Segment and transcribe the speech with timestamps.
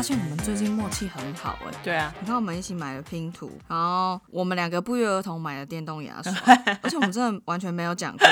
[0.00, 6.32] 发现我们最近默契很好哎、对啊，你看我们一起买了拼图，然后我们两个不约而同买了电动牙刷，
[6.80, 8.26] 而且我们真的完全没有讲过。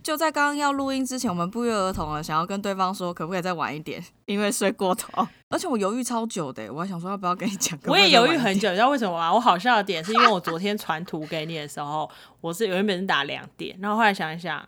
[0.00, 5.26] 就在刚刚要录音之前，我们不约而同了，想要跟对方说可不可以再晚一点， 因为睡过头。
[5.48, 7.76] 而且我犹豫超久的，我还想说要不要跟你讲。
[7.86, 8.10] 我也。
[8.10, 9.34] 犹豫很久，你知道为什么吗？
[9.34, 12.08] 我好笑的点是因为我昨天传图给你的时候，
[12.40, 14.64] 我是原本是打两点，然后后来想一想，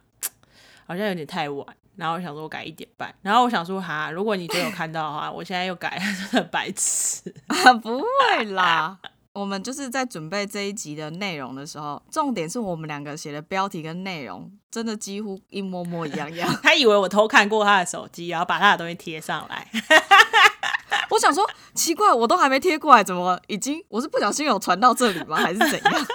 [0.85, 1.65] 好像有点太晚，
[1.99, 5.99] 然后我想说我改一点半，然后我想说哈，如果你真有看到的话，我现在又改，
[6.31, 7.73] 真的白痴 啊。
[7.73, 8.97] 不会啦。
[9.33, 16.49] 我们就是在准备这一集的内容的时候，重点是我们两个写的标题跟内容真的几乎一模模一样样。
[16.63, 19.67] 他以为我偷看过他的手机，然后把他的东西贴上来。
[21.11, 23.83] 我想说，奇怪，我都还没贴过来，怎么已经？
[23.89, 25.37] 我是不小心有传到这里吗？
[25.37, 26.07] 还是怎样？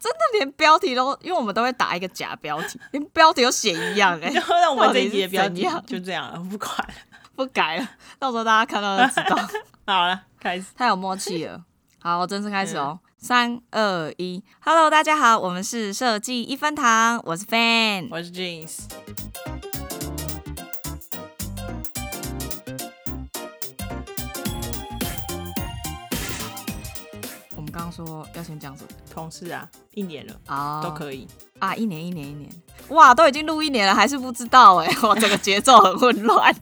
[0.00, 6.94] 真的连标题都，因为我们都会打一个假标题， 连标题都写一样、哎，就让我们这一集的标题就这样了，我不管了。
[7.36, 9.36] 不改了，到时候大家看到就知道。
[9.86, 10.66] 好了，开始。
[10.76, 11.62] 太有默契了。
[11.98, 12.98] 好，我正式开始哦。
[13.16, 18.08] 三二一，Hello，大家好，我们是设计一分堂，我是 Fan。
[18.10, 18.80] 我是 Jeans，
[27.90, 28.88] 说要先讲什么？
[29.12, 31.26] 同事啊，一年了、啊都可以。
[31.60, 32.50] 啊，一年一年一年，
[32.88, 36.54] 哇，都已经录一年了，还是不知道哎、 我，整个节奏很混乱。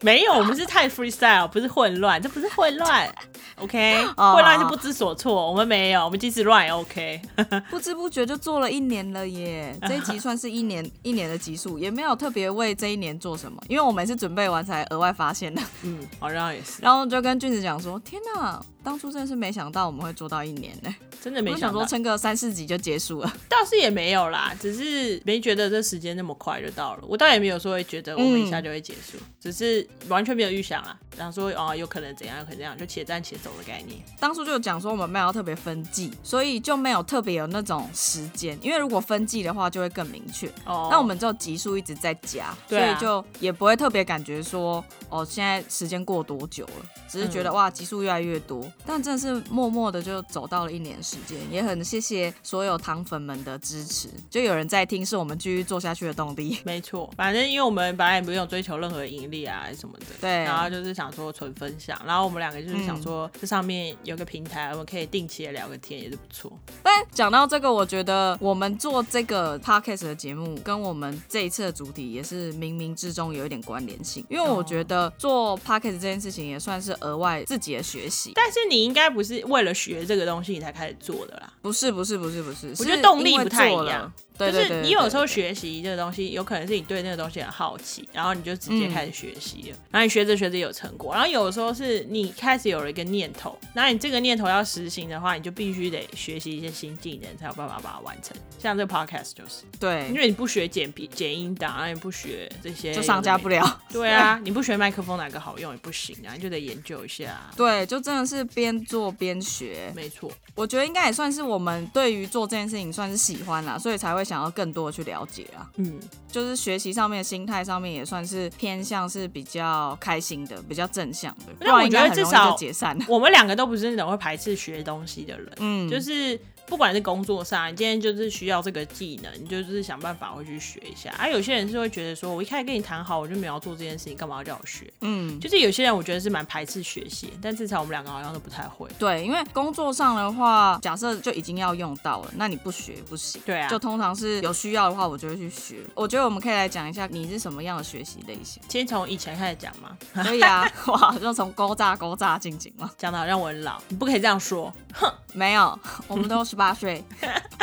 [0.00, 3.12] 没有，我们是太 freestyle，不是混乱，这不是混乱。
[3.60, 7.20] OK，哦混乱是不知所措，我们没有，我们即使乱也 OK。
[7.68, 9.76] 不知不觉就做了一年了耶！
[9.82, 15.60] 这一集算是一年一年的集数，也没有特别为这一年做什么，因为我们是准备完才额外发现的。
[15.82, 20.94] 嗯，好像也是，然后就跟俊子讲说：“天哪，当初真的是没想到我们会做到一年呢。
[21.20, 23.32] 真的没想到想说，撑个三四集就结束了。
[23.48, 27.04] 倒是也没有啦，只是没觉得这时间那么快就到了。
[27.06, 33.98] 我倒也没有说会觉得我们一下就会结束，只是完全没有预想啊，想说哦有可能怎样，有可能怎样，就且战且走的概念。
[34.18, 40.48] 当初就讲说我们没有特别分季，所以就没有特别有那种时间，因为如果分季的话就会更明确。
[40.64, 56.58] 哦，那我们就集数一直在加，所以就也不会特别感觉说哦，现在时间过多久了，只是觉得、哇集数越来越多，但真的是默默的就走到了一年时间，也很谢谢所有糖粉们的支持，就有人在听，是我们继续做下去的动力。
[56.64, 66.52] 没错，反正因为我们本来也不用追求任何盈利啊什么的，对然后就是想说纯分享，然后我们两个就是想说这上面有个平台，我们可以定期的聊个天，也是不错。
[66.82, 78.32] 但讲到这个，我觉得我们做这个 podcast 的节目，跟我们这一次的主题也是冥冥之中有一点关联性，因为我觉得做 podcast 这件事情也算是额外自己的学习。
[78.34, 84.07] 但是你应该不是为了学这个东西你才开始做的啦，不是不是不是不是，我觉得动力不太一样。
[84.08, 98.36] 对对对，就是你有时候学习这个东西，有可能是你对那个东西很好奇，然后你就直接嗯开始学习了，然后你学着学着有成果，然后有时候是你开始有了一个念头，那你这个念头要实行的话，你就必须得学习一些新技能，才有办法把它完成。
[98.58, 103.48] 像这个 podcast 就是，对因，为你不学剪笔剪音档，然后你不学这些，就上架不。
[103.48, 103.80] 了。
[103.90, 107.50] 对啊，你不学麦克风哪个好用也不行啊，你就得研究一下。
[107.56, 109.90] 对，就真的是边做边学。
[109.96, 115.68] 没错，我觉得应该也算是我们对于做这件事情算是喜欢啦，所以才会想要更多的去了解啊。
[115.76, 115.98] 嗯，
[116.30, 121.52] 就是学习上面、心态上面也算是偏向是比较开心的、比较正向的。
[121.58, 122.98] 不那我觉得至少就解散。
[123.08, 125.52] 我们两个都不是那种会排斥学东西的人。
[125.60, 131.10] 嗯，就是不管是工作上，你今天就是需要这个技能，你就是想办法会去学一下。
[131.18, 134.92] 啊，有些人是会觉得说，我一开始跟你谈好，我就没有要做这件事情，干嘛要叫我学？
[135.00, 138.88] 嗯，就是有些人我觉得是蛮排斥学习，但至少我们两个好像都不太会。
[138.98, 143.40] 对，因为工作上的话，假设就已经要用到了，那你不学不行。
[143.46, 145.76] 对啊，就通常是有需要的话，我就会去学。
[145.94, 148.62] 我觉得我们可以来讲一下你是什么样的学习类型。
[148.68, 152.90] 先从以前开始讲嘛，可以啊， 哇，就从勾炸勾炸进行嘛。
[152.98, 154.72] 讲的好像我很老，你不可以这样说。
[154.92, 155.78] 哼 没有，
[156.08, 157.02] 我们都十八岁。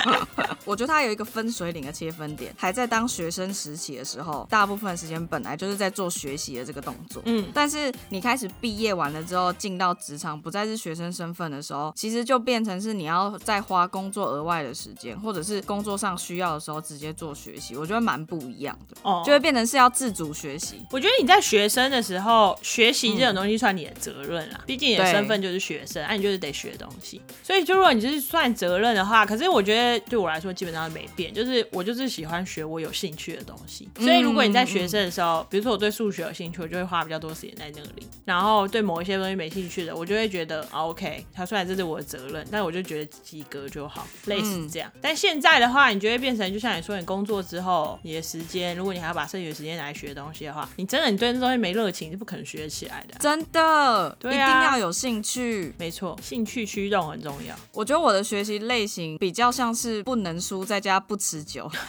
[0.66, 7.22] 我觉得他有一个分水岭的切分点，还在当学生时期的时候，大部分时间本来就是在做学习的这个动作。
[7.26, 20.84] 嗯，但是你开始毕业完了之后，进到职场，不再是学生身份的时候，其实就变成是你要再花工作额外的时间，或者是工作上需要的时候直接做学习，我觉得蛮不一样的，哦，就会变成是要自主学习。
[20.92, 24.62] 我觉得你在学生的时候，学习这种东西算你的责任啦。
[24.66, 27.22] 毕竟你的身份就是学生，啊，你就是得学东西。
[27.44, 33.88] 所以，就如果你就是算责任的话，可是我觉得对我来说基本上没变，就是我就是喜欢学我有兴趣的东西。
[33.98, 38.08] 所以如果你在学生的时候，比如说我对数学有兴趣，我就会花比较多时间在那里。
[38.26, 44.92] 然后对某一些东西没兴趣的，我就会觉得啊 OK，他虽然这是我的责任，但我就觉得及格就好，类似这样。
[45.02, 53.16] 但现在的话，你就会变成就像你说，你工作之后，你的时间，如果你还要把剩余的时间拿来学东西的话，你真的你对那东西没热情，是不可能学起来的。
[53.20, 55.74] 真的，对一定啊要有兴趣。
[55.78, 57.56] 没错，兴趣驱动很重要。
[57.74, 61.70] 我觉得我的学习类型比较像是不能输，再加不持久。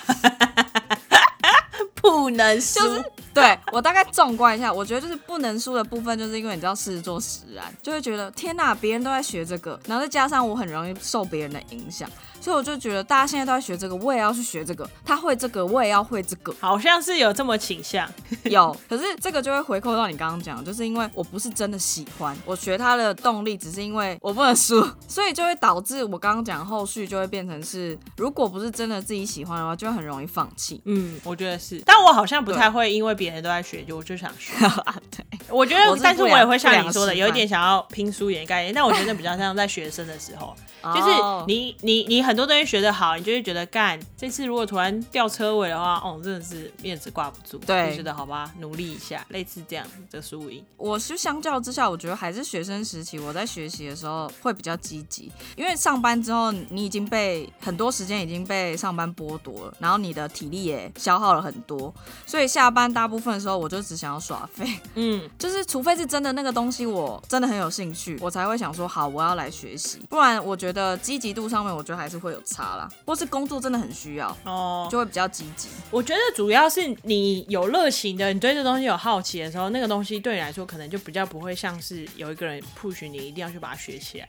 [2.02, 3.04] 不能输，就是
[3.34, 12.08] 对我大概纵观一下，我觉得就是不能输的部分，就是因为你知道狮子座使然，就会觉得天哪，别人都在学这个，然后再加上我很容易受别人的影响，
[12.46, 14.88] 所以我就觉得大家现在都在学这个，我也要去学这个。
[15.04, 16.54] 他会这个，我也要会这个。
[16.60, 18.08] 好像是有这么倾向。
[18.44, 30.80] 有，可是这个就会回扣到你刚刚讲，就是因为我不是真的喜欢，我学他的动力只是因为我不能输，所以就会导致我刚刚讲后续就会变成是，如果不是真的自己喜欢的话，就会很容易放弃。
[30.84, 34.52] 嗯，我觉得是，但我好像不太会因为别人都在学，就我就想学。
[35.10, 38.72] 对，我觉得，是但是我也会像你说的，有一点想要拼输赢的概念。
[38.72, 40.54] 但我觉得比较像在学生的时候，
[40.94, 47.58] 就是哦你你你很多东西学得好，你就会觉得干这次如果突然掉车尾的话，哦，真的是面子挂不住。
[47.58, 50.64] 对就觉得好吧，努力一下，类似这样的输赢。
[50.76, 61.92] 我是相较之下，我觉得还是学生时期，我在学习的时候会比较积极，因为上班之后你已经被很多时间已经被上班剥夺了，然后你的体力也消耗了很多，
[62.26, 75.68] 所以下班大部分的时候我就只想要耍废，嗯，就是除非是真的那个东西我真的很有兴趣，我才会想说好我要来学习，不然我觉得积极度上面我觉得还是会有差啦，或是工作真的很需要，哦，就会比较积极。
[75.90, 84.28] 我觉得主要是你有热情的，你对这东西有好奇的时候，那个东西对你来说可能就比较不会像是有一个人 push 你一定要去把它学起来，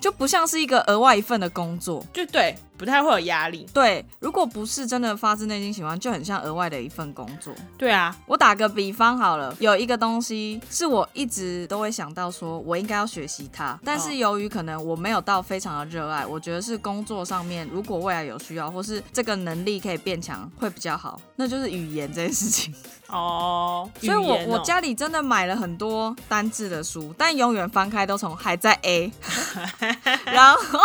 [0.00, 3.66] 就不像是一个额外一份的工作，就对，不太会有压力。
[3.74, 7.52] 对，如果不是真的发自内心喜欢，就很像额外的一份工作。
[7.76, 22.72] 对啊，我打个比方好了，有一个东西是我一直都会想到说，我应该要学习它，但是由于可能我没有到非常的热爱，我觉得是工作上面如果未来有需要，或是这个能力可以变强会比较好，那就是语言这件事情。
[23.08, 29.10] 哦，所以我哦我家里真的买了很多单字的书，但永远翻开都从还在 A，
[30.26, 30.78] 然后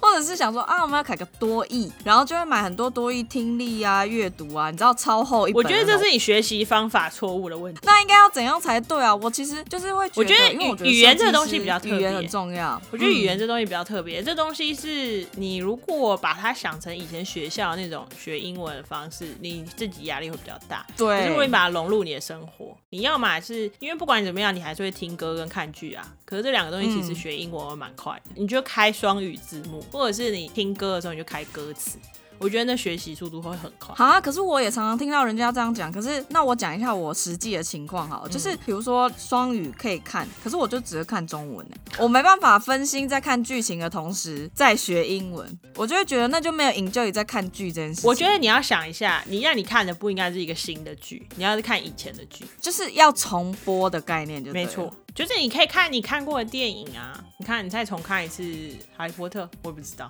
[0.00, 5.68] 或者是想说啊，我们要考个多义，然后就会买很多多义听力啊、阅读啊，你知道超厚一本我。
[5.68, 7.80] 觉得这是你学习方法错误的问题。
[7.84, 9.14] 那应该要怎样才对啊？
[9.14, 12.80] 我其实就是会觉我觉得因为我觉得语言这个东西比较特别语言很重要。
[12.90, 20.86] 我觉得语言嗯这东西比较特别，这东西是你如果把它想成以前学校那种学英文的方式，你自己压力会比较大。
[20.96, 26.06] 对可是如果你把它融入你的生活，你要么是因为不管怎么样，你还是会听歌跟看剧啊。
[26.24, 31.98] 可是这两个东西其实嗯学英文会蛮快的，你就开双语字幕，或者是你听歌的时候你就开歌词，
[32.38, 33.92] 我觉得那学习速度会很快。
[33.96, 35.90] 好啊，可是我也常常听到人家这样讲。
[35.90, 48.06] 可是那我讲一下我实际的情况好了，就是比如说双语可以看，可是我就只是看中文呢，我没办法分心在看剧情的同时在学英文，我就会觉得那就没有 enjoy 在看剧这件事。
[48.06, 52.44] 我觉得你要想一下，你让你看的不应该是一个新的剧，你要是看以前的剧。
[52.60, 58.40] 就是要重播的概念就没错，，就是你可以看你看过的电影啊，你看你再重看一次
[58.96, 60.08] 《哈利波特》，我也不知道，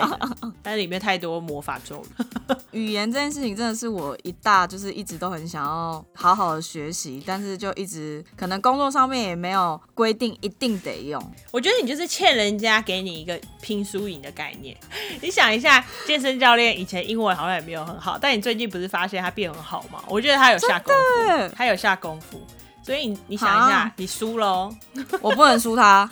[0.62, 2.24] 但是里面太多魔法咒语。
[2.84, 11.32] 语言这件事情真的是我一大就是一直都很想要好好的学习，但是就一直可能工作上面也没有规定一定得用。
[11.50, 14.76] 我觉得你就是欠人家给你一个拼输赢的概念。
[15.22, 20.04] 你想一下，健身教练以前英文好像也没有很好，但你最近不是发现他变很好吗？
[20.08, 22.38] 我觉得他有下功夫，他有下功夫。
[22.82, 24.76] 所以你你想一下啊，你输了哦。
[25.20, 26.08] 我不能输他。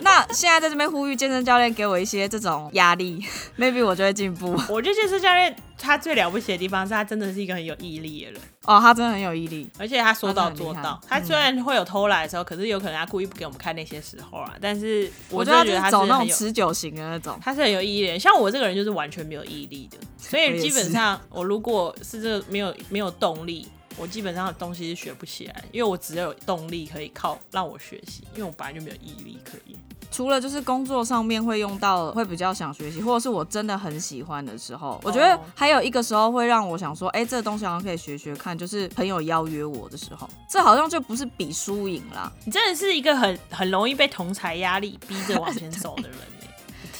[0.00, 3.20] 那现在在这边呼吁健身教练给我一些这种压力，
[3.58, 4.52] maybe 我就会进步。
[4.68, 8.40] 我觉得健身教练他最了不起的地方是他真的是一个很有毅力的人。
[8.64, 9.68] 哦，他真的很有毅力。
[9.76, 11.00] 而且他说到做到。
[11.08, 14.54] 他虽然会有偷懒的时候，可是有可能他故意不给我们看那些时候啊。
[14.60, 17.36] 但是我就觉得他是走那种持久型的那种。
[17.42, 18.20] 他是很有毅力的人。
[18.20, 23.66] 像我这个人就是完全没有毅力的，所以基本上我如果是这个没有没有动力。
[23.98, 29.76] 我基本上的东西是学不起来，因为我只有动力可以靠让我学习，因为我本来就没有毅力可以。
[30.10, 42.32] 除了就是工作上面会用到，会比较想学习，或者是我真的很喜欢的时哦候，我觉得还有一个时候会让我想说，哎、这个东西好像可以学学看，就是朋友邀约我的时候，这好像就不是比输赢啦。
[42.46, 46.37] 你真的是一个很很容易被同才压力逼着往前走的人欸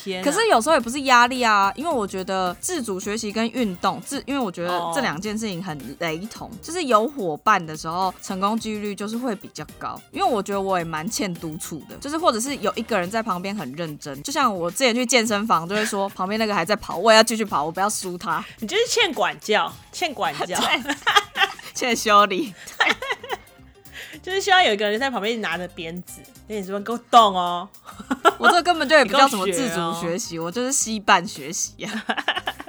[0.03, 10.01] 天啊、可是有时候也不是压力啊，因为我觉得自主学习跟运动自，因为我觉得哦这两件事情很雷同，就是有伙伴的时候，成功几率就是会比较高。
[10.13, 20.59] 因为我觉得我也蛮欠督促的，就是或者是有一个人在旁边很认真，就像我之前去健身房就会说，旁边那个还在跑，我也要继续跑，我不要输他，你就是欠管教，欠管教，
[21.75, 22.55] 欠修理。
[24.29, 27.69] 就是希望有一个人在旁边拿着鞭子那你说给我动哦。
[28.39, 32.05] 我这根本就也不叫什么自主学习， 我就是稀办学习啊。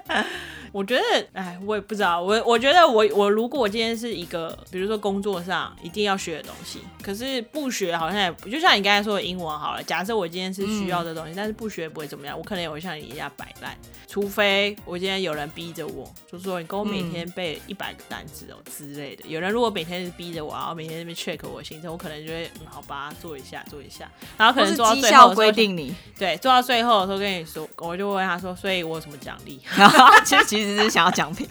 [0.72, 2.22] 我觉得，哎，我也不知道。
[2.22, 9.84] 我我觉得我我如果今天是一个，比如说工作上一定要学的东西，可是不学好像也不就像你刚才说的英文好了。
[9.84, 13.76] 假设我今天是需要这东西，但是不学不会怎么样，我可能也会像你一样摆烂。
[14.08, 19.24] 除非我今天有人逼着我，就说你跟我每天背一百个单词哦、之类的。
[19.28, 29.62] 有人如果每天是逼着我，然后每天在那边 check 我行程，我可能就会嗯好吧做一下做一下，然后可能做到最后规定你，对，做到最后的时候跟你说，我就问他说，所以我有什么奖励？
[30.26, 31.48] 其实其实是想要奖品，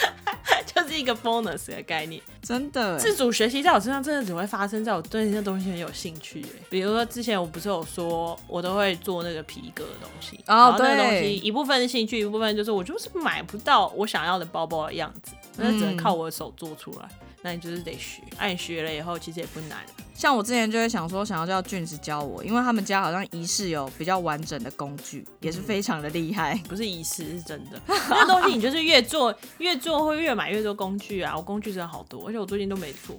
[0.66, 2.20] 就是一个 bonus 的概念。
[2.42, 2.98] 真的欸。
[2.98, 6.48] 自主学习在我身上真的只会发生在我对那些东西很有兴趣耶。
[6.68, 17.08] 比如说之前我不是有说，我都会做那个皮革的东西，哦然后那个东西一部分是兴趣，一部分就是我就是买不到我想要的包包的样子，那只能靠我的手做出来。
[17.42, 19.78] 那你就是得学，那、你学了以后其实也不难。
[20.14, 26.60] 像我之前就会想说，想要叫俊子教我，因为他们家好像仪式有比较完整的工具，也是非常的厉害。
[26.68, 27.80] 不是仪式，是真的。
[27.86, 31.36] 那东西你就是越做越做会越买越多工具啊！
[31.36, 33.16] 我工具真的好多，而且我最近都没做，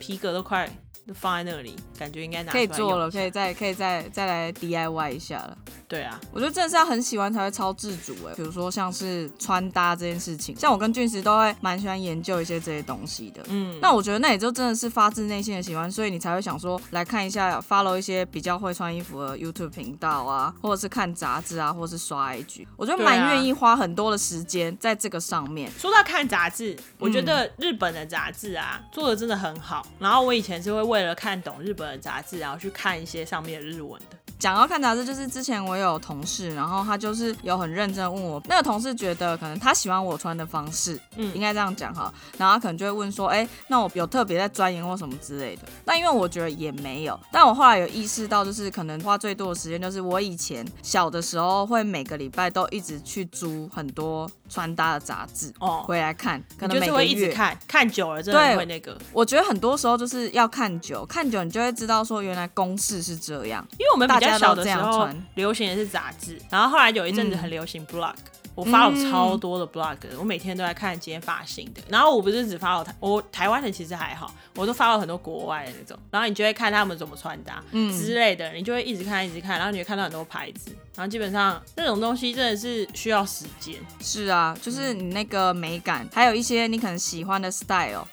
[0.00, 0.66] 皮革都快
[1.06, 5.56] 都放在那里，感觉应该拿可以做了，可以再可以再再来 DIY 一下了。
[5.88, 13.42] 对啊，我觉得真的是要很喜欢才会超自主哎，比如说像是穿搭这件事情，像我跟俊石都会蛮喜欢研究一些这些东西的。
[13.48, 25.68] 嗯，那我觉得那也就真的是发自内心的喜欢，所以你才会想说来看一下，follow 一些比较会穿衣服的 YouTube 频道啊，或者是看杂志啊，或者是刷 IG，我觉得蛮愿意花很多的时间在这个上面。
[25.72, 29.84] 说到看杂志，我嗯觉得日本的杂志啊、做的真的很好。
[29.98, 34.16] 然后我以前是会为了看懂日本的杂志，然后去看一些上面的日文的。
[34.38, 45.62] 讲到看杂志，就是之前我有同事，然后他就是有很认真地问我，那个同事觉得可能他喜欢我穿的方式，嗯应该这样讲哈，然后他可能就会问说，哎、那我有特别在钻研或什么之类的。
[45.84, 57.32] 那因为我觉得也没有，但我后来有意识到，就是可能花最多的时间，就是我以前小的时候会每个礼拜都一直去租很多穿搭的杂志哦，回来看，可能每个你就是会一直。
[57.32, 58.98] 看，看久了真的对会那个。
[59.12, 63.64] 我觉得很多时候就是要看久，看久你就会知道说原来公式是这样。
[63.78, 68.14] 因为我们比较小的时大家都这样候穿流行的是杂志，然后后来有一阵子很流行 blog。
[68.54, 71.80] 我发了超多的 blog，、我每天都在看今天发行的。
[71.88, 75.98] 然后我不是只发了台，我台湾的其实还好，我都发了很多国外的那种。
[76.10, 80.74] 然后你就会看他们怎么穿搭，嗯之类的，你就会一直看一直看，然后你会看到很多牌子。
[80.96, 88.04] 然后基本上那种东西真的是需要时间，是啊，就是你那个美感，还有一些你可能喜欢的 style，、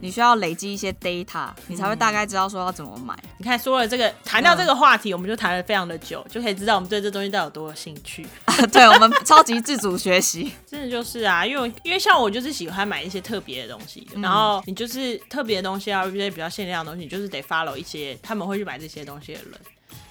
[0.00, 3.16] 你嗯需要累积一些 data，你才会大概知道说要怎么买。
[3.38, 8.24] 你看说了这个，谈到这个话题，我们就谈了非常的久，就可以知道我们对这东西到底有多有兴趣。
[8.70, 19.52] 对我们超级自主学习，真的就是啊，因为因为像我就是喜欢买一些特别的东西，然后你就是特别的东西啊，一些比较限量的东西，你就是得 follow 一些他们会去买这些东西的人，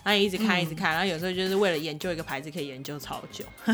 [0.03, 3.43] 然后你一直看一直看，然后有时候就是为了研究一个牌子可以研究超久。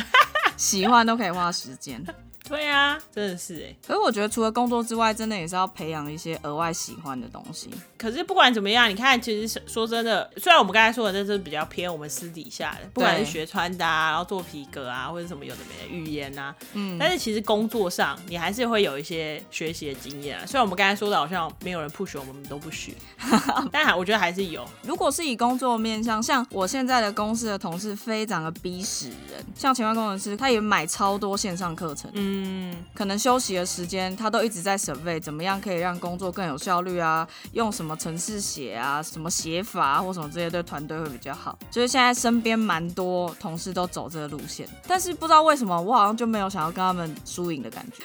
[0.55, 2.01] 喜欢都可以花时间。
[2.47, 3.75] 对啊，真的是哎。
[3.87, 7.69] 可是我觉得除了工作之外，真的也是要培养一些额外喜欢的东西。
[7.97, 20.45] 可是不管怎么样，你看，其实说真的，虽然我们刚才说的这是比较偏我们私底下的，不管是学穿搭啊，然后做皮革啊，或者什么有的没的语言啊，嗯，但是其实工作上你还是会有一些学习的经验啊。
[20.45, 22.93] 虽然我们刚才说的好像没有人 push 我们都不学，
[23.71, 24.67] 但还我觉得还是有。
[24.83, 41.57] 如果是以工作面向，像我现在的公司的同事非常的逼死人，像前端工程师，他也买超多线上课程，嗯，嗯可能休息的时间他都一直在 survey 怎么样可以让工作更有效率啊，用什么程式写啊，什么写法啊，或什么这些对团队会比较好。
[41.69, 48.03] 就是现在身边蛮多同事都走这个路线，但是不知道为什么我好像就没有想要跟他们输赢的感觉。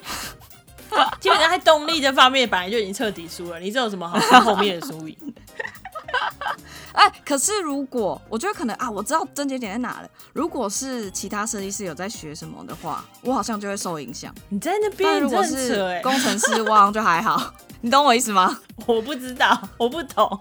[1.20, 5.16] 基本上在动力这方面本来就已经彻底输了，你这有什么好看后面的输赢？
[6.96, 10.08] 哎，可是如果我觉得可能啊，我知道症结点在哪了。
[10.32, 14.34] 如果是其他设计师有在学什么的话，我好像就会受影响。
[14.48, 17.52] 你在那但边你如果是 工程师，我好像就还好。
[17.82, 18.58] 你懂我意思吗？
[18.86, 20.40] 我不知道，我不懂。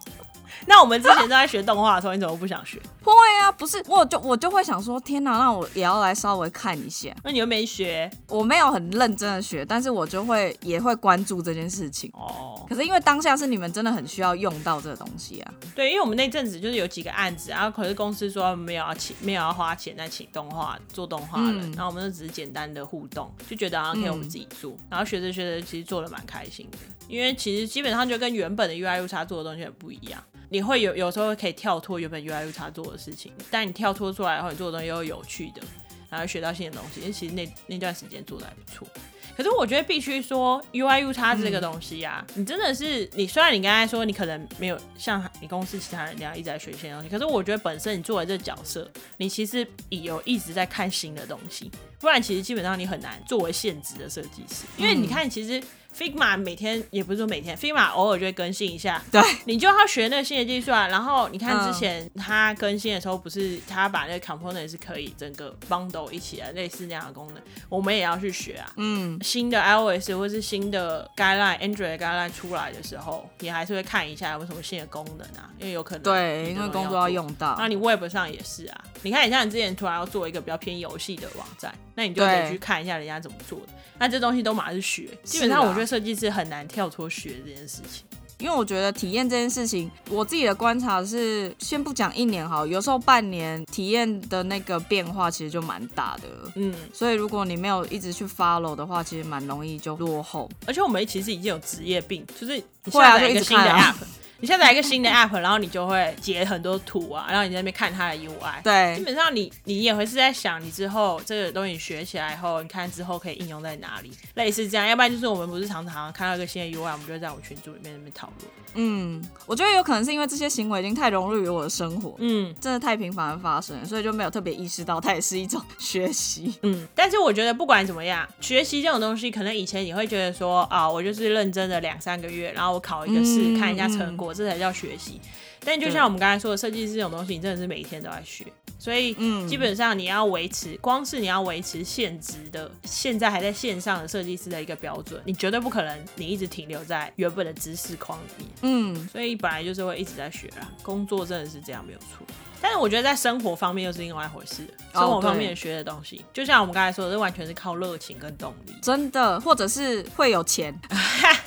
[0.68, 2.80] 那我们之前都在学动画的时候，你怎么不想学？
[3.04, 7.16] 会啊，不是，我就我就会想说，天哪，那我也要来稍微看一下。
[7.24, 12.12] 那你又没学我没有很认真的学，但是我就会也会关注这件事情。
[12.14, 12.66] 哦。
[12.68, 30.20] 可是因为当下是你们真的很需要用到这个东西啊，对，因为我们那阵子就是有几个案子，然后可是公司说没有要请，没有要花钱在请动画做动画人，嗯然后我们就只是简单的互动，就觉得好像可以我们自己做，然后学着学着其实做的蛮开心的，因为其实基本上就跟原本的 UI U 差做的东西很不一样。
[30.56, 35.62] 你会有有时候可以跳脱原本 UI U 叉做的事情，但你跳脱出来后，你做的东西又有趣的，
[36.10, 37.02] 然后学到新的东西。
[37.02, 38.88] 因为其实那那段时间做的还不错。
[39.36, 51.70] 可是我觉得必须说 UI U 叉这个东西啊，你真的是你虽然你刚才说你可能没有像你公司其他人那样一直在学新的东西，可是我觉得本身你作为这个角色，你其实有一直在看新的东西，
[52.00, 55.62] 不然其实基本上你很难作为现职的设计师，因为你看其实
[55.98, 60.88] Figma 每天也不是说每天，Figma 偶尔就会更新一下， 对，你就要学那个新的技术啊。
[60.88, 68.70] 然后你看嗯之前它更新的时候，不是它把那个 component 是可以整个 bundle 一起来，类似那样的功能，我们也要去学啊。
[68.76, 83.68] 嗯，新的 iOS 或是新的 guideline、Android guideline 出来的时候，你还是会看一下有没有什么新的功能啊，因为有可能对，因为工作要用到那，你 Web 上也是啊，你看，你像你之前突然要做一个比较偏游戏的网站，那你就可以去看一下人家怎么做的。
[83.98, 88.04] 那这东西都马上是学，基本上我觉得设计师很难跳脱学这件事情。
[88.40, 96.52] 因为我觉得体验这件事情，我自己的观察是，先不讲一年好，有时候半年体验的那个变化其实就蛮大的。
[96.56, 100.52] 嗯，所以如果你没有一直去 follow 的话，其实蛮容易就落后。
[100.68, 103.98] 而且我们其实已经有职业病，就是你会啊下载一个新的 App，、啊
[104.40, 108.62] 你下载一个新的 App，然后你就会截很多图啊，然后你在那边看它的 UI。
[108.64, 114.86] 对基，本上你你也会是在想，你之后这个东西学起来后，你看之后可以应用在哪里，类似这样。
[114.88, 118.52] 要不然就是我们不是常常看到一个新的 UI，我们就会在我们群组里面那边讨论。
[118.78, 126.54] 嗯，我觉得有可能是因为这些行为已经太融入于我的生活，嗯真的太频繁的发生，所以就没有特别意识到它也是一种学习。
[126.64, 135.20] 嗯，但是我觉得不管怎么样，学习这种东西，可能以前你会觉得说啊，我就是认真的两三个月，然后我考一个试，嗯看一下成果，这才叫学习。
[135.68, 138.46] 但就像我们刚才说的，设计师这种东西，你真的是每一天都在学，
[138.78, 148.50] 所以嗯基本上你要维持，光是你要维持现职的，现在还在线上的设计师的一个标准，你绝对不可能你一直停留在原本的知识框里面。
[148.62, 152.26] 嗯，所以本来就是会一直在学啦，工作真的是这样没有错。
[152.62, 154.64] 但是我觉得在生活方面又是另外一回事，
[154.94, 158.74] 哦生活方面学的东西，就像我们刚才说的，这完全是靠热情跟动力。
[158.82, 160.74] 真的，或者是会有钱。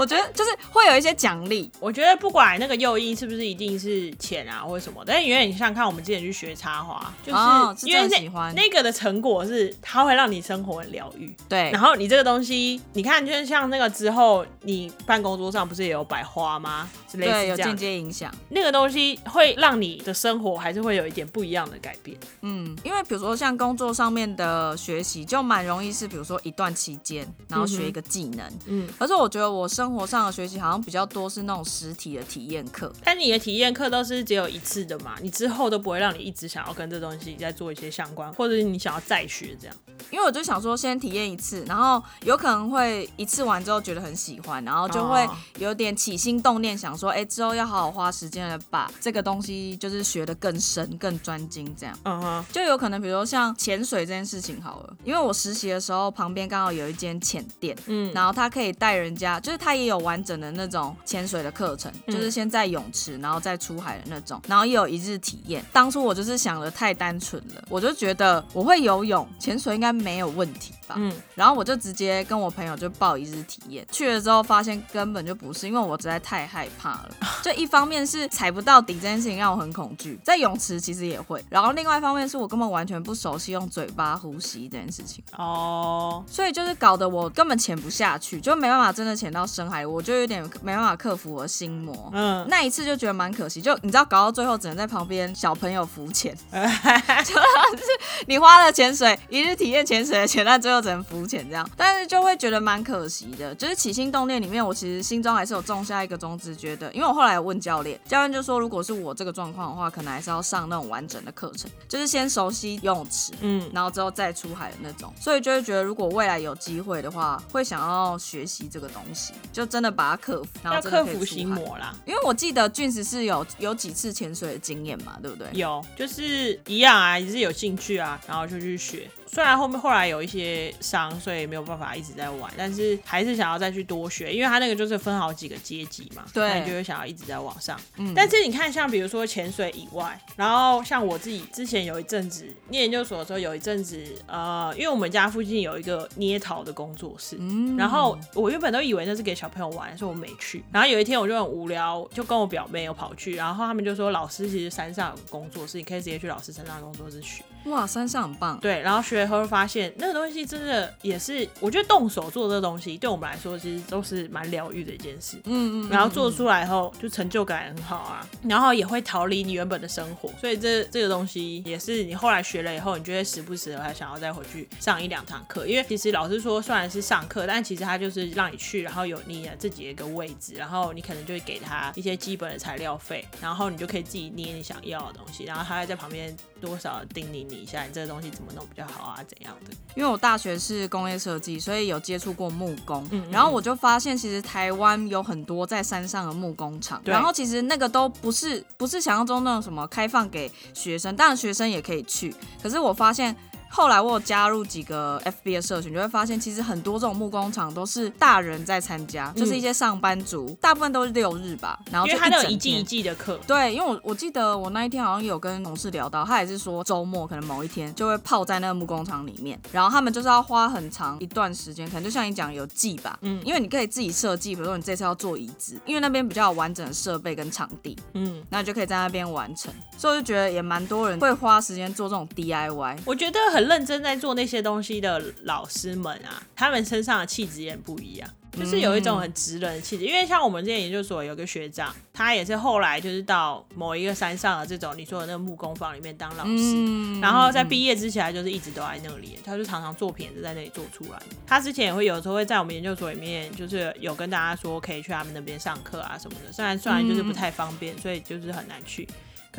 [0.00, 8.08] 我觉得就是会有一些奖励，我觉得不管那个诱因是不是一定是钱啊或者什么，但是因为你想想看，我们之前去学插花，就是、哦因为
[8.54, 11.36] 那个的成果是它会让你生活很疗愈。
[11.50, 16.88] 对然，后你这个东西，你看，就是像那个之后，你办公桌上不是也有摆花吗？
[17.10, 18.34] 是类对，有间似这样，接影响。
[18.48, 22.16] 那个东西会让你的生活还是会有一点不一样的改变。
[22.40, 28.50] 嗯，因为比如说像工作上面的学习，就蛮容易是比如说一段期间，然后学一个技能。
[28.66, 32.92] 嗯，可是我觉得我生活上的学习好像比较多是那种实体的体验课。
[33.04, 39.76] 但你的体验课都是只有一次的嘛，你之后都不会让你一直想要跟这东西再做一些相关，或者是你想要再学这样。
[40.10, 51.96] 因为我就想说，先体验一次，然后有可能会一次完之后觉得很喜欢，然后就会哦有点起心动念，想说，哎、之后要好好花时间来把这个东西就是学得更深、更专精，这样。
[52.04, 65.64] 嗯哼，就有可能，比如说像潜水这件事情好了，因为我实习的时候旁边刚好有一间潜店，嗯，然后他可以带人家，就是他也有完整的那种潜水的课程，嗯就是先在泳池，然后再出海的那种，然后也有一日体验。
[65.72, 70.94] 当初我就是想的太单纯了，我就觉得我会游泳，潜水应该没有问题吧。
[70.98, 77.10] 嗯，然后我就直接跟我朋友就报一日体验，去了之后发现根本就不是，因为我实在太害怕了。
[77.42, 85.22] 就一方面是踩不到底这件事情让我很恐惧，在泳池其实也会，然后另外一方面是我根本完全不熟悉用嘴巴呼吸这件事情。
[85.36, 92.10] 哦，所以就是搞得我根本潜不下去，就没办法真的潜到深海，我就有点没办法克服我的心魔。
[92.12, 97.86] 嗯，那一次就觉得蛮可惜，就你知道搞到最后只能在旁边小朋友浮潜， 就是
[98.26, 103.54] 你花了潜水一日体验潜水的钱，但最后只能浮潜这样，但是就会觉得蛮可惜的。
[103.54, 121.24] 就是起心动念里面，我其实心中还是有种下一个种子，觉得因为我后来有问教练，教练就说如果是我这个状况的话，可能还是要上那种完整的课程，就是先熟悉游泳池，嗯，然后之后再出海的那种，所以就会觉得，如果未来有机会的话，会想要学习这个东西，就真的把它克服，然后要克服。
[121.24, 121.94] 心魔啦。
[122.06, 125.46] 因为我记得俊子是有有几次潜水的经验嘛，对不对？
[125.52, 129.08] 有，就是一样啊，也是有兴趣啊，然后就去学。
[129.32, 137.80] 虽然后面后来有一些伤，所以没有办法一直在玩，但是还是想要再去多学，因为他那个就是分好几个阶级嘛，对那你就会想要一直在往上。
[137.96, 150.64] 嗯但是你看，像比如说潜水以外，然后像我自己之前有一阵子念研究所的时候，有一阵子呃，因为我们家附近有一个捏陶的工作室，嗯然后我原本都以为那是给小朋友玩，所以我没去。
[150.72, 157.44] 然后有一天我就很无聊，就跟我表妹有跑去，然后他们就说老师其实山上有个工作室，你可以直接去老师山上的工作室学。
[157.64, 165.36] 哇，山上很棒，对，然后学了以后发现那个东西真的也是，我觉得动手做这个东西对我们来说其实都是蛮疗愈的一件事。
[165.44, 189.72] 嗯嗯，然后做出来以后，就成就感很好啊，然后也会逃离你原本的生活，所以这这个东西也是你后来学了以后，你就会时不时的还想要再回去上一两堂课，因为其实老师说虽然是上课，但其实他就是让你去，然后有你自己的一个位置，然后你可能就会给他一些基本的材料费，然后你就可以自己捏你想要的东西，然后他会在旁边多少叮咛你一下，你这个东西怎么弄比较好啊，怎样的。
[189.94, 203.36] 因为我大学是工业设计，所以有接触过木工，嗯嗯然后我就发现其实台湾有很多在山上的木工厂，然后其实那个都不是不是想象中那种什么开放给学生，当然学生也可以去，可是我发现。
[203.72, 232.98] 后来我有加入几个 FB 的社群，就会发现其实很多这种木工厂都是大人在参加，就是一些上班族，大部分都是六日吧，然后就因为他那有一季一季的课，对，因为我我记得我那一天好像有跟同事聊到，他也是说周末可能某一天就会泡在那个木工厂里面，然后他们就是要花很长一段时间，可能就像你讲有季吧，嗯，因为你可以自己设计，比如说你这次要做椅子，因为那边比较有完整的设备跟场地，嗯，那你就可以在那边完成，所以我就觉得也蛮多人会花时间做这种 DIY。
[233.04, 240.04] 我觉得很认真在做那些东西的老师们啊，他们身上的气质也很不一样，就是有一种很直人的气质。
[240.04, 246.74] 因为像我们之前研究所有个学长，他也是后来就是到某一个山上的这种你说的那个木工坊里面当老师。
[246.76, 251.20] 嗯然后在毕业之前，他就是一直都在那里，他就常常作品也是在那里做出来。
[251.46, 256.52] 他之前也会有时候会在我们研究所里面，就是有跟大家说可以去他们那边上课啊什么的。
[256.52, 259.06] 虽然虽然就是不太方便，所以就是很难去。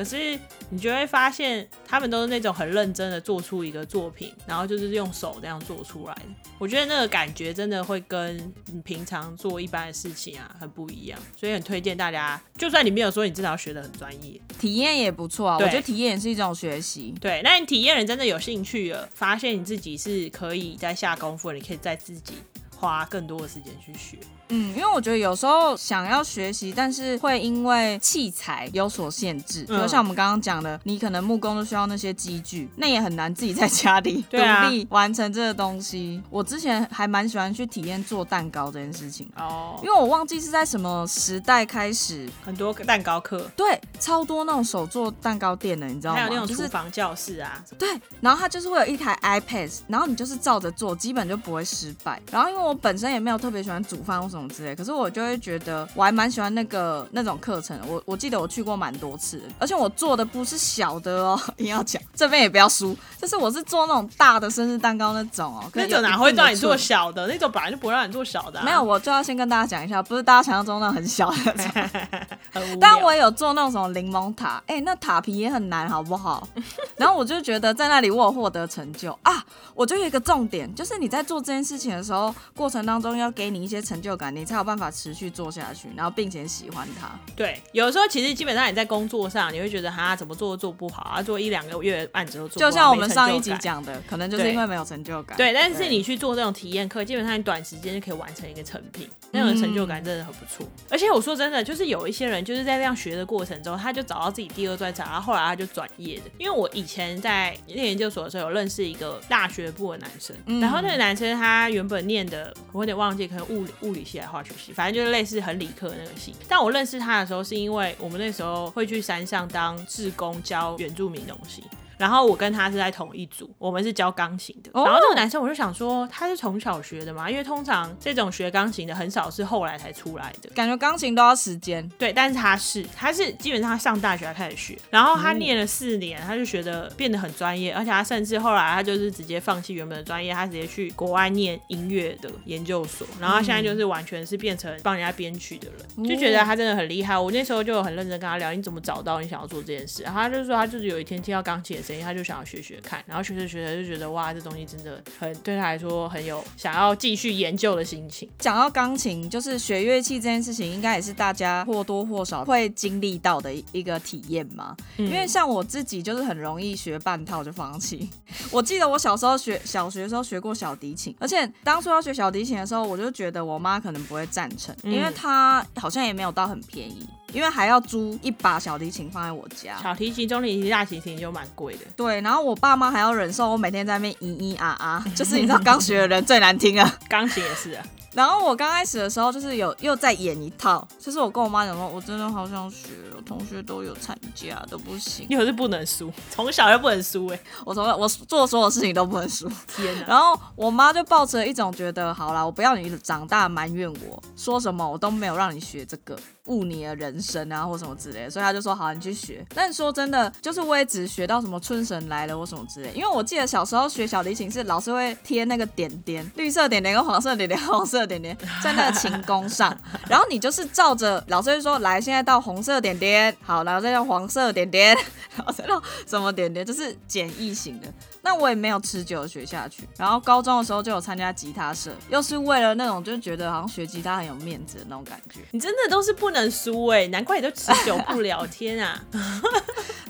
[0.01, 0.35] 可是
[0.71, 6.21] 你就会发现，他们都是那种很认真的做出一个作品，然后就是用手这样做出来的。
[6.57, 8.35] 我觉得那个感觉真的会跟
[8.73, 17.13] 你平常做一般的事情啊很不一样，所以很推荐大家，就算你没有说你至少要学的很专业， 体验也不错啊，我对觉得体验也是一种学习。
[17.21, 22.33] 对，那你体验人真的有兴趣了，发现你自己是可以在下功夫，你可以在自己
[22.75, 24.17] 花更多的时间去学。
[24.51, 29.81] 嗯，因为我觉得有时候想要学习，但是会因为器材有所限制，嗯。
[29.81, 34.37] 就像我们刚刚讲的，你可能木工都需要那些机具，那也很难自己在家里 独
[34.69, 36.21] 立完成这个东西。
[36.29, 39.79] 我之前还蛮喜欢去体验做蛋糕这件事情，哦。
[39.81, 46.19] 因，为我忘记是在什么时代开始，很多蛋糕课，对，超多那种手做蛋糕店的，你知道吗？
[46.19, 52.21] 还有那种就是厨房教室啊，对，然后它就是会有一台 iPad，然后你就是照着做，基本就不会失败。
[52.31, 57.79] 然后因为我本身也没有特别喜欢煮饭或什么之类，可是我就会觉得我还蛮喜欢那个那种课程。
[57.87, 67.27] 我我记得我去过蛮多次，而且我做的不是小的哦， 一定要讲，这边也不要输，就是我是做那种大的生日蛋糕那种哦，可那种哪会让你做小的？
[67.27, 68.65] 那种本来就不会让你做小的、啊。
[68.65, 71.99] 没有，我就要先跟大家讲一下，不是大家想象中那种很小的那种。
[72.51, 76.47] 很无聊，但我也有做那种什么柠檬塔，哎、那塔皮也很难，好不好？
[76.97, 87.07] 然后我就觉得在那里我有获得成就啊，我就有一个重点，就是你在做这件事情的时候，过程当中要给你一些成就感，你才有办法持续做下去，然后并且喜欢它。
[87.35, 93.51] 对，有的时候其实基本上你在工作上，你会觉得哈怎么做都做不好啊，做一两个月案子都做不好，就像我们上一集。
[93.61, 95.37] 讲的，可能就是因为没有成就感。
[95.37, 100.65] 对，但是你去做这种体验课，基本上你短时间就可以完成一个成品，那种成就感真的很不错。
[100.89, 106.23] 而且我说真的，就是有一些人就是在这样学的过程中，他就找到自己第二专长，然后后来他就转业的。
[106.39, 116.33] 因为我以前在念研究所的时候，有认识一个大学部的男生，然后那个男生他原本念的我有点忘记，可能物理物理系还是化学系，反正就是类似很理科的那个系。
[116.47, 121.63] 但我认识他的时候，是因为我们那时候会去山上当志工教原住民东西。
[122.01, 124.71] 然后我跟他是在同一组，我们是教钢琴的。
[124.73, 130.49] 哦然后这个男生我就想说，他是从小学的嘛，因为通常这种学钢琴的很少是后来才出来的。
[130.55, 131.87] 感觉钢琴都要时间。
[131.99, 147.15] 对，但是他是，他是基本上他上大学才开始学，然后他念了四年，他就学的变得很专业，而且他甚至后来他就是直接放弃原本的专业，他直接去国外念音乐的研究所，然后他现在就是完全是变成帮人家编曲的人，就觉得他真的很厉害。
[147.15, 150.01] 我那时候就很认真跟他聊，你怎么找到你想要做这件事？
[150.01, 158.29] 然后他就说他就是有一天听到钢琴的声声音，他就想要学学看，然后学着学着就觉得哇，这东西真的很对他来说很有想要继续研究的心情。
[158.39, 164.75] 讲到钢琴，就是学乐器这件事情，应该也是大家或多或少会经历到的一个体验嘛。
[164.97, 168.09] 嗯因为像我自己就是很容易学半套就放弃。
[168.51, 179.77] 我记得我小时候学小学的时候学过小提琴，而且当初要学小提琴的时候，我就觉得我妈可能不会赞成，嗯因为她好像也没有到很便宜，因为还要租一把小提琴放在我家。
[179.81, 181.81] 小提琴、中提琴、大提琴就蛮贵的。
[181.95, 186.97] 对，然后我爸妈还要忍受我每天在那边咿咿啊啊， 就是你知道刚学的人最难听啊。
[187.09, 195.25] 钢琴也是啊，然后我刚开始的时候，就是有又在演一套，就是我跟我妈讲说，我真的好想学，我同学都有参加，都不行。
[195.29, 199.49] 你可是不能输，从小就不能输 哎、我从我做所有事情都不能输。
[199.75, 200.05] 天哪！
[200.07, 206.17] 然后我妈就抱着一种觉得，好啦，我不要你长大埋怨我，说什么我都没有让你学这个，
[206.47, 209.45] 误你的人生啊或什么之类的，所以他就说好，你去学。
[209.53, 219.75] 但说真的，就是我也只学到什么春神来了或什么之类，因为我记得小时候学小提琴是老师会贴那个点点，绿色点点跟黄色点点，红色点点 在那个琴弓上，
[220.09, 224.95] 然后你就是照着老师会说，来，现在到红色点点，好，然后再到黄色点点，
[225.37, 227.87] 然后再到什么点点，就是简易型的。
[228.21, 235.39] 那我也没有持久的学下去，然后高中的时候就有参加吉他社，又是为了那种就觉得好像学吉他很有面子的那种感觉。
[235.51, 238.45] 你真的都是不能输哎、难怪你都持久不了。
[238.51, 239.01] 天啊！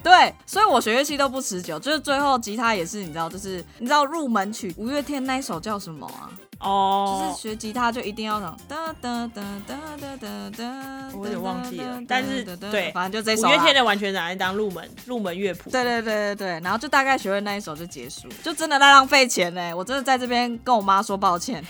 [0.02, 6.28] 对，所以我学乐器都不持久，就是最后吉他也是你知道，就是你知道入门曲五月天那一首叫什么啊？
[6.62, 13.50] 就哦是，学吉他就一定要唱哒哒哒哒哒哒哒，我有点忘记了但是对反正就这首啊。
[13.50, 15.70] 五月天的完全拿来当入门入门乐谱。
[15.70, 19.74] 对对对对对，然后就大概学会那一首就结束，就真的在浪费钱呢。
[19.74, 21.64] 我真的在这边跟我妈说抱歉，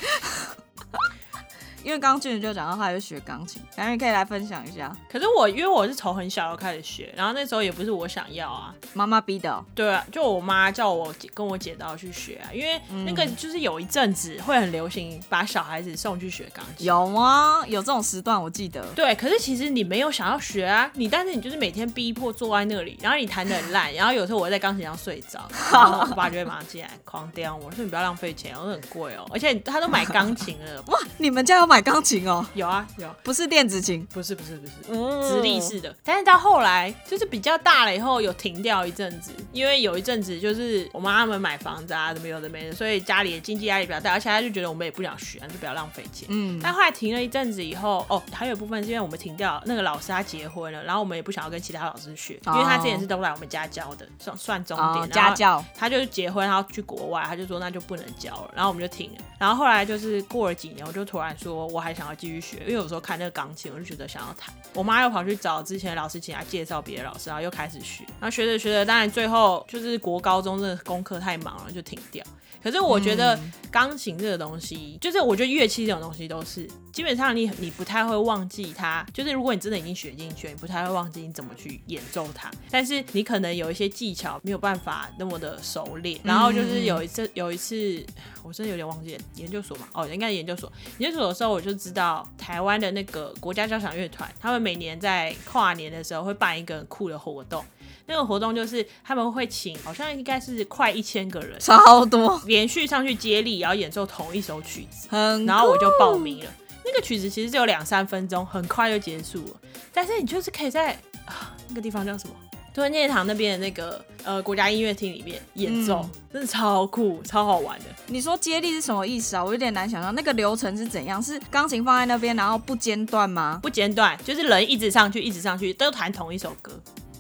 [1.84, 16.86] 因为刚刚俊宇就讲到他就是学钢琴，感觉可以来分享一下可是我因为我是从很小就开始学，然后那时候也不是我想要啊，妈妈逼的哦、对啊，就我妈叫我姐跟我姐都要去学啊，因为那个就是有一阵子会很流行把小孩子送去学钢琴。
[16.86, 17.62] 有吗？
[17.66, 18.84] 有这种时段我记得。
[18.94, 25.40] 对，可是其实你没有想要学啊，你但是你就是每天逼迫坐在那里，然后你弹的很烂，然后有时候我会在钢琴上睡着，
[25.72, 32.46] 然后我爸就会马上进来狂刁我，说你不要浪费钱，我说很贵哦，而且他都买钢琴了， 哇，你们家有买钢琴哦？
[32.52, 35.22] 有啊有，不是电子琴，不是不是不是，嗯。
[35.22, 46.28] 直立式的，但是到后来就是比较大了以后有停掉一阵子，因为有一阵子就是我妈他们买房子啊，怎么有的没的，所以家里的经济压力比较大，而且他就觉得我们也不想学，就不要浪费钱。
[46.30, 59.24] 嗯，但后来停了一阵子以后，哦，还有一部分是因为我们停掉那个老师他结婚了，然后我们也不想要跟其他老师学，因为他之前是都来我们家教的，算算重点、哦，家教，他就是结婚，然后去国外，他就说那就不能教了，然后我们就停了。
[59.38, 64.54] 然后后来就是过了几年，我就突然说我还想要继续学，因为有时候看那个钢琴，我就觉得想要弹。
[64.74, 68.04] 我妈又跑去找之前的老师，请她介绍别的老师，然后又开始学。
[68.20, 72.24] 然后学着学着，当然最后就是国高中真的功课太忙了，就停掉。
[72.62, 73.38] 可是我觉得
[73.70, 79.04] 钢琴这个东西，就是我觉得乐器这种东西都是，基本上你你不太会忘记它。
[79.12, 82.50] 就是如果你真的已经学进去，你不太会忘记你怎么去演奏它。
[82.70, 86.20] 但是你可能有一些技巧没有办法那么的熟练。
[86.22, 88.04] 然后就是有一次有一次，
[88.42, 90.70] 我真的有点忘记了研究所嘛，哦，应该研究所。
[90.98, 97.64] 研究所的时候我就知道台湾的那个国家交响乐团，他们每年在跨年的时候会办一个很酷的活动。
[98.06, 106.50] 那个活动就是他们会请，好像应该是快一千个人，超多，连续上去接力，然后演奏同一首曲子，很然后我就报名了。
[106.84, 109.60] 那个曲子其实只有两三分钟，很快就结束了。
[109.92, 110.92] 但是你就是可以在
[111.26, 112.34] 啊那个地方叫什么？
[112.74, 117.84] 敦念堂那边的那个呃国家音乐厅里面演奏，真的超酷、超好玩的。
[118.06, 119.44] 你说接力是什么意思啊？
[119.44, 121.22] 我有点难想象，那个流程是怎样？
[121.22, 123.60] 是钢琴放在那边，然后不间断吗？
[123.62, 126.72] 不间断，就是人一直上去，一直上去，都弹同一首歌。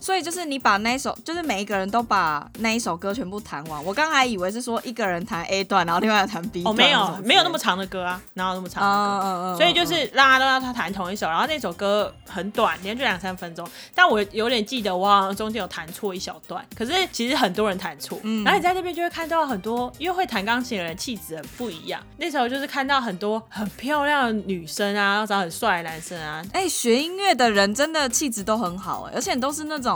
[0.02, 3.84] 所以就是你把那一首，就是每一个人都把那一首歌全部弹完。
[3.84, 9.26] 我刚还以为是说一个人弹 A 段，然后另外一个弹 B 段哦，没有没有那么长的歌啊，哪有那么长的歌？
[9.26, 13.64] 嗯嗯嗯，所以就是让他都让他弹同一首，然后那首歌很短，连续两三分钟。
[13.94, 18.18] 但我有点记得，我好像中间有弹错一小段，可是其实很多人弹错。
[18.24, 22.02] 嗯然后你在那边就会看到很多，因为会弹钢琴的人气质很不一样。
[22.16, 26.42] 那时候就是看到很多很漂亮的女生啊，然后找很帅的男生啊。
[26.52, 29.91] 哎、学音乐的人真的气质都很好哎，而且都是那种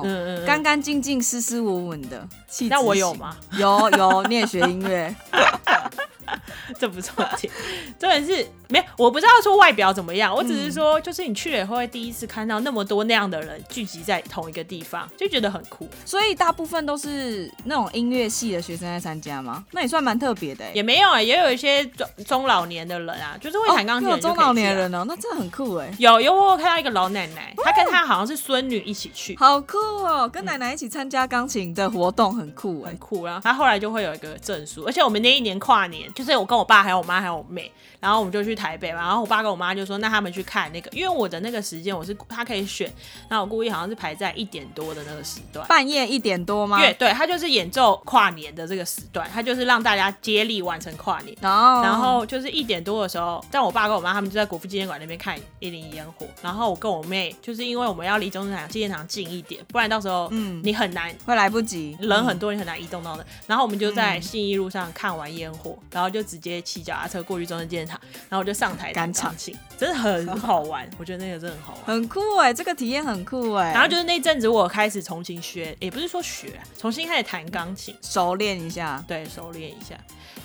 [0.46, 2.70] 干干净净、斯斯文文的气质。
[2.70, 3.14] 那我有？
[3.14, 3.36] 吗？
[3.58, 5.14] 有有，你也学音乐？
[6.78, 7.52] 这不是重点，
[7.98, 15.88] 重点是没有，我不知道说外表怎么样，我只是说，就是你去了以后会第一次看到那么多那样的人聚集在同一个地方，就觉得很酷。
[16.04, 19.64] 所以大部分都是那种音乐系的学生在参加吗？
[19.72, 20.72] 那也算蛮特别的、欸。
[20.74, 30.28] 也没有啊，也有一些中中老年的人啊，就是会弹钢琴中老年人哦、那真的很酷哎、有有我有看到一个老奶奶，她跟她好像是孙女一起去，好酷哦！
[30.28, 33.40] 跟奶奶一起参加钢琴的活动很酷哎、很酷啊。
[33.42, 37.70] 她后来就会有一个证书，而且我们那一年跨年，就是我跟我爸还有我妈还有我妹，
[38.00, 42.92] 然后我们就去台北嘛，然后我爸跟我妈就说，那他们去看那个，因为我的那个时间我是他可以选，
[43.28, 45.66] 然后我故意好像是排在一点多的那个时段。
[45.66, 46.78] 半夜一点多吗？
[46.78, 51.36] 对对，他就是演奏跨年的这个时段，他就是让大家接力完成跨年。
[51.40, 61.06] 然后然后就是一点多的时候，但我爸跟我妈他们就在国父纪念馆那边看一零一烟火，然后我跟我妹就是因为我们要离中正堂纪念堂近一点，不然到时候嗯你很难。
[61.24, 63.24] 会来不及，人很多，你很难移动到的。
[63.46, 70.88] 然后我们就在信义路上看完烟火，然后就直接骑脚踏车过去中正纪念堂，然后我就上台弹钢琴，真的很 好玩。
[70.98, 71.84] 我觉得那个真的很好玩。
[71.84, 77.96] 很酷哎、这个体验很酷哎、然后就是那阵子我开始重新学，也不是说学啊，重新开始弹钢琴。
[78.02, 79.96] 熟练一下，对，熟练一下。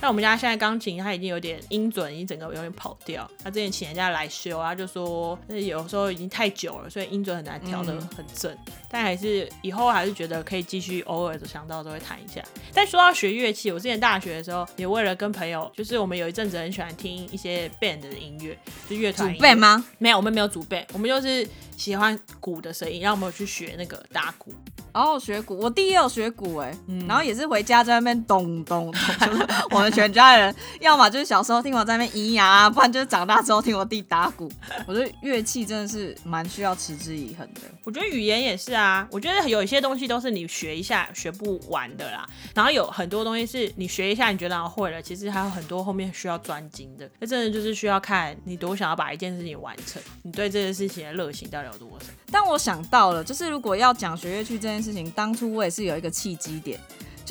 [0.02, 3.30] 那我们家现在钢琴它已经有点音准，已经整个有点跑调。
[3.44, 8.56] 他之前请人家来修啊，就说那有时候已经太久了，所以音准很难调的很正。
[8.90, 12.42] 但还是以后还是觉得可以继续偶尔想到都会弹一下。
[12.74, 18.58] 但说到学乐器，我之前大学的时候也为了跟朋友，就是我们有一阵子很喜欢听一些 band 的音乐，
[18.90, 19.56] 就乐主 band？
[19.56, 19.86] 吗？
[20.00, 21.48] 没有，我们没有主背，我们就是
[21.82, 24.54] 喜欢鼓的声音，让我们有去学那个打鼓。
[24.94, 28.94] 哦，学鼓，我弟也有学鼓哎、嗯然后也是回家在那边咚咚咚，
[29.26, 34.52] 就是我们全家人，要么就是小时候听我在那边咿呀啊，不然就是长大之后听我弟打鼓。
[34.86, 37.62] 我觉得乐器真的是蛮需要持之以恒的。
[37.84, 52.06] 我觉得语言也是啊，我觉得有一些东西都是你学一下学不完的啦，然后有很多东西是你学一下你觉得啊会了，其实还有很多后面需要专精的，那真的就是需要看你多想要把一件事情完成，你对这件事情的热情到底有多少。
[52.32, 56.80] 但我想到了，就是如果要讲学乐器这件事情，当初我也是有一个契机点，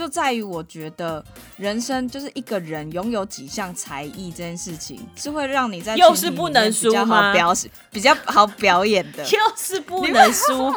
[0.00, 1.22] 就在于我觉得
[1.58, 7.54] 人生就是一个人拥有几项才艺这件事情，是会让你在又是不能输面比较好吗表
[7.90, 9.22] 比较好表演的。
[9.28, 10.74] 就是不能输，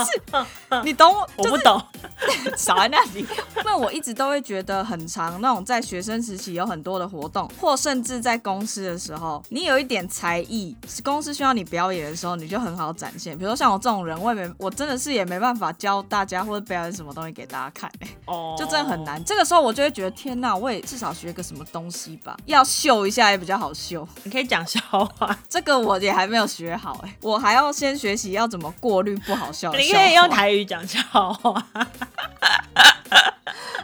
[0.84, 1.26] 你懂我？
[1.38, 1.82] 我不懂。
[2.58, 3.20] 少在那里。
[3.20, 13.34] 因为我一直都会觉得很长，那种在学生时期有很多的活动，或甚至在公司的时候，你有一点才艺，公司需要你表演的时候，你就很好展现。
[13.38, 19.06] 比如说像我这种人，我也没，我真的是也没办法教大家或者表演什么东西给大家看、欸，哦，就真的很。
[19.06, 19.22] 难。
[19.24, 24.06] 这个时候我就会觉得，天哪，我也至少学个什么东西吧，要秀一下也比较好秀。
[24.24, 29.92] 你可以讲笑话， 这个我也还没有学好、哎，我还要先学习要怎么过滤不好笑的 你。
[29.92, 31.00] 可以用台语讲笑
[31.34, 31.64] 话。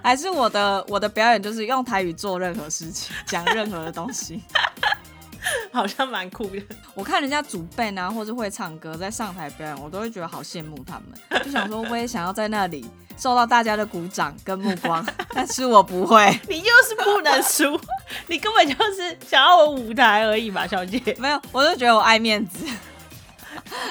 [0.03, 4.43] 还是我的我的表演就是用台语做任何事情，讲任何的东西。
[5.73, 6.63] 好像蛮酷的。
[6.95, 12.85] 我看人家主 band 啊，或是会唱歌，在上台表演，我都会觉得好羡慕他们，就想说我也想要在那里
[13.17, 16.27] 受到大家的鼓掌跟目光， 但是我不会。
[16.49, 17.79] 你就是不能输，
[18.29, 21.01] 你根本就是想要我舞台而已嘛，小姐。
[21.19, 22.65] 没有，我就觉得我爱面子，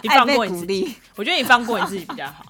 [0.02, 2.46] 你放过你自己，我觉得你放过你自己比较好。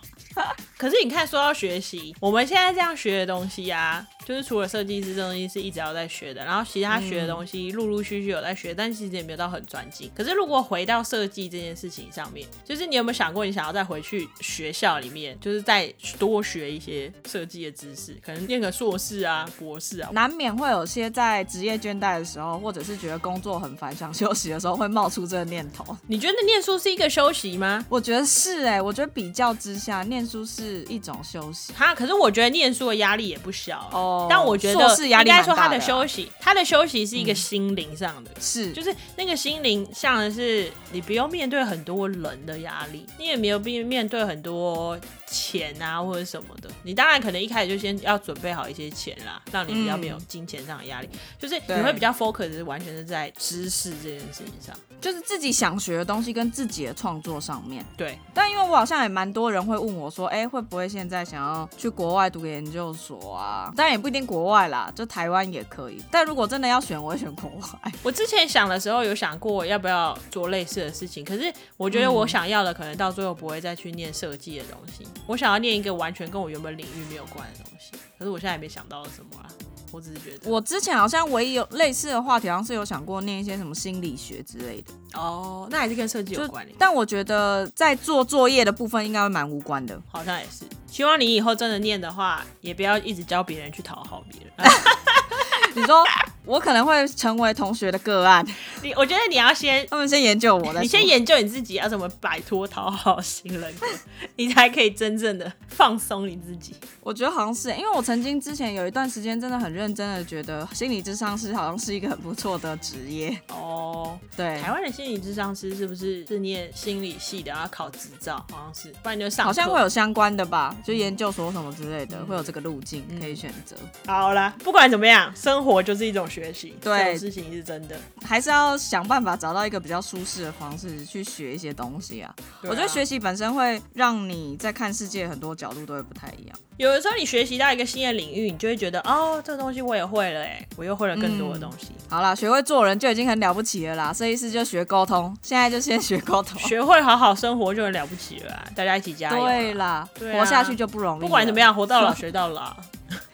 [0.82, 10.10] 可是你看，说到学习，我们现在这样学的东西啊，就是除了设计师这东西是一直要在学的，然后其他学的东西陆陆续续有在学，但其实也没有到很专精。
[10.16, 20.10] 可是如果回到设计这件事情上面，就是你有没有想过，你想要再回去学校里面，就是再多学一些设计的知识，可能念个硕士啊、博士啊？
[20.14, 25.96] 难免会有些在职业倦怠的时候，或者是觉得工作很烦想休息的时候，会冒出这个念头。
[26.08, 27.86] 你觉得念书是一个休息吗？
[27.88, 31.74] 我觉得是哎、我觉得比较之下，念书是一种休息。
[31.74, 46.70] 哈，可是我觉得念书的压力也不小哦但我觉得应该说他的休息，他的休息是一个心灵上的，是，就是那个心灵像的是你不用面对很多人的压力，你也没有必面对很多钱啊或者什么的。
[46.84, 54.76] 你当然可能一开始就先要准备好一些钱啦，让你比较没有金钱上的压力，就是你会比较 focus 完全是在知识这件事情上。
[55.00, 57.84] 就是自己想学的东西跟自己的创作上面。
[57.98, 63.72] 对，但因为我好像也蛮多人会问我说，哎、会不会现在想要去国外读研究所啊？
[63.76, 66.04] 当然也不一定国外啦，就台湾也可以。
[66.12, 67.92] 但如果真的要选，我会选国外。
[68.04, 77.92] 我之前想的时候有想过要不要做类似的事情，可是我觉得我想要的可能到最后不会再去念设计的东西，我想要念一个完全跟我原本领域没有关的东西。
[78.18, 79.50] 可是我现在也没想到什么啊，
[79.92, 86.76] 我只是觉得我之前好像唯一有类似的话题，好像是有想过念一些什么心理学之类的，哦，那还是跟设计有关联。
[86.80, 90.02] 但我觉得在做作业的部分应该会蛮无关的。
[90.10, 94.52] 好像也是，希望你以后真的念的话，也不要一直教别人去讨好别人。
[95.76, 96.04] 你说
[96.46, 98.46] 我可能会成为同学的个案，
[98.82, 103.86] 你我觉得你要先，他们先研究我的，你先研究你自己要怎么摆脱讨好型人格，
[104.36, 106.76] 你才可以真正的放松你自己。
[107.02, 113.40] 我觉得好像是，因为我曾经之前有一段时间真的很认真的觉得心理智商师好像是一个很不错的职业。
[113.50, 118.44] 哦， 对，台湾的心理智商师是不是是念心理系的，要考执照？
[118.52, 123.76] 好像是，不然你就上好像会有相关的吧，就研究所什么之类的，会有这个路径可以选择。
[124.08, 127.96] 好啦，不管怎么样，生活就是一种学习，对这种事情是真的。
[128.24, 132.34] 还是要想办法找到一个比较舒适的方式去学一些东西啊。
[132.38, 136.58] 啊我觉得学习本身会让你在看世界很多角度都会不太一样。
[136.78, 141.90] 有的时候你学习到一个新的领域，你就会觉得哦，这个东西我也会了，哎，我又会了更多的东西。
[142.10, 144.12] 好啦，学会做人就已经很了不起了啦。
[144.12, 146.60] 设计师就学沟通，现在就先学沟通。
[146.68, 148.66] 学会好好生活就很了不起了啊！
[148.76, 149.52] 大家一起加油啊！
[149.52, 151.22] 对啦，对啊活下去就不容易。
[151.22, 152.76] 不管怎么，样，活到老 学到老。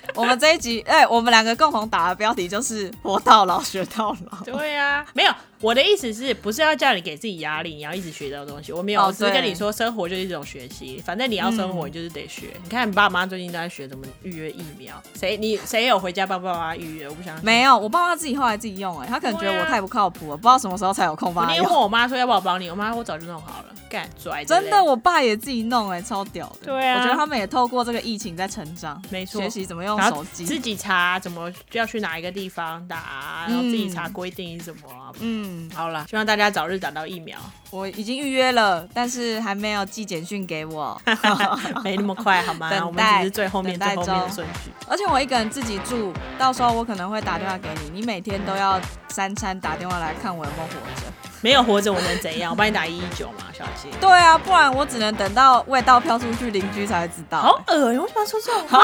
[0.16, 4.40] 我们这一集，哎、我们两个共同打的标题就是“活到老，学到老”。
[4.46, 5.32] 对呀、没有，
[5.62, 8.72] 我的意思是不是要叫你给自己压力，你要一直学到东西？
[8.72, 12.48] 我没有，哦我只是跟你说，生活就是一种学习，反正你要生活，嗯你就是得学。
[12.64, 17.08] 你看你爸妈最近都在学怎么预约疫苗，谁你谁有回家帮爸妈预约？
[17.08, 17.46] 我不相信。
[17.46, 21.72] 没有，我爸妈自己后来自己用、哎，他可能觉得我太不靠谱了，不知道什么时候才有空我那天帮他用。
[21.72, 26.66] 问我妈说要不要帮你，我妈说我早就弄好了，干拽真的，我爸也自己弄、哎，超屌的。
[26.66, 30.46] 对啊我觉得他们也透过这个疫情在成长，没错学习怎么用手机。
[30.46, 37.38] 自己查怎么要去哪一个地方打，然后自己查规定是什么啊、嗯，好了，希望大家早日打到疫苗，
[37.72, 41.00] 我已经预约了，但是还没有寄简讯给我，
[41.84, 42.70] 没那么快好吗？
[42.72, 44.72] 等待我们只是最后面最后面的顺序。
[44.88, 48.80] 而且我一个人自己住，到时候我可能会打电话给你，你每天都要
[49.10, 51.14] 三餐打电话来看我有没有活着。
[51.42, 52.52] 没有活着我能怎样？
[52.52, 53.90] 我帮你打一一九嘛，小姐。
[54.00, 57.40] 对啊，不然我只能等到味道飘出去，邻居才会知道。
[57.42, 58.80] 好恶，你为什么要说这种话？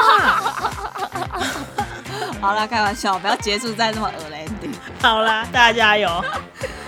[2.40, 4.12] 好啦，开玩笑，不要结束在这么恶。
[5.02, 6.08] 好啦，大家加油。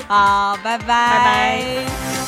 [0.09, 2.26] 好，拜拜，拜拜。